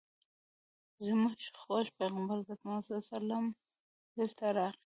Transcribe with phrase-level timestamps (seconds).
[1.07, 3.45] زموږ خوږ پیغمبر حضرت محمد صلی الله علیه وسلم
[4.17, 4.79] دلته راغی.